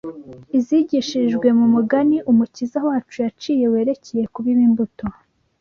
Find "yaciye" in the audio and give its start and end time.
3.25-3.65